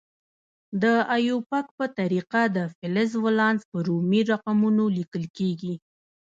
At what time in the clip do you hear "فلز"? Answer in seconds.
2.77-3.11